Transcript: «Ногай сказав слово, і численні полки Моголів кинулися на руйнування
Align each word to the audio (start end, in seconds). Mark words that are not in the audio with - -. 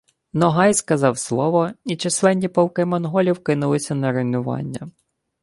«Ногай 0.33 0.73
сказав 0.73 1.17
слово, 1.17 1.71
і 1.85 1.95
численні 1.97 2.47
полки 2.47 2.85
Моголів 2.85 3.43
кинулися 3.43 3.95
на 3.95 4.11
руйнування 4.11 4.91